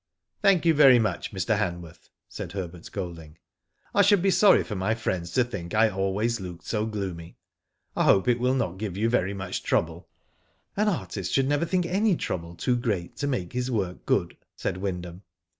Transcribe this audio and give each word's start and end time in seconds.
"Thank 0.41 0.65
you 0.65 0.73
very 0.73 0.97
much, 0.97 1.31
Mr. 1.31 1.59
Hanworth," 1.59 2.09
said 2.27 2.53
Herbert 2.53 2.89
Golding." 2.91 3.37
I 3.93 4.01
should 4.01 4.23
be 4.23 4.31
sorry 4.31 4.63
for 4.63 4.73
my 4.75 4.95
friends 4.95 5.29
to 5.33 5.43
think 5.43 5.75
I 5.75 5.89
always 5.91 6.41
looked 6.41 6.65
so 6.65 6.87
gloomy. 6.87 7.37
I 7.95 8.05
hope 8.05 8.27
it 8.27 8.39
will 8.39 8.55
not 8.55 8.79
give 8.79 8.97
you 8.97 9.09
very 9.11 9.35
much 9.35 9.61
trouble." 9.61 10.09
"An 10.75 10.87
artist 10.89 11.31
should 11.31 11.47
never 11.47 11.67
think 11.67 11.85
any 11.85 12.15
trouble 12.15 12.55
too 12.55 12.77
great 12.77 13.15
to 13.17 13.27
make 13.27 13.53
his 13.53 13.69
work 13.69 14.07
good," 14.07 14.35
said 14.55 14.77
Wyndham. 14.77 15.21